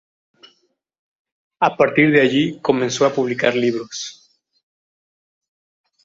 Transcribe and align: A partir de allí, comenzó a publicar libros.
A 1.67 1.77
partir 1.77 2.09
de 2.11 2.21
allí, 2.21 2.59
comenzó 2.59 3.05
a 3.05 3.13
publicar 3.13 3.53
libros. 3.55 3.99